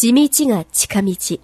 [0.00, 1.40] 地道が近道。